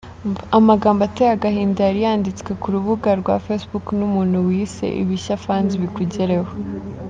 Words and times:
Amagambo 0.57 1.01
ateye 1.07 1.31
agahinda 1.33 1.79
yari 1.87 1.99
yanditswe 2.05 2.51
ku 2.61 2.67
rubuga 2.75 3.09
rwa 3.21 3.35
facebook 3.45 3.85
n’umuntu 3.97 4.35
wiyise 4.45 4.85
Ibishyafans 5.01 5.71
Bikugereho. 5.81 6.51